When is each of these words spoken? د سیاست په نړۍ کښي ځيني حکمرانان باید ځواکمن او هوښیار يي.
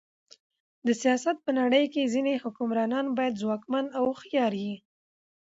د 0.85 0.87
سیاست 1.01 1.37
په 1.45 1.51
نړۍ 1.59 1.83
کښي 1.93 2.05
ځيني 2.13 2.35
حکمرانان 2.43 3.05
باید 3.17 3.39
ځواکمن 3.41 3.85
او 3.97 4.03
هوښیار 4.09 4.53
يي. 4.65 4.75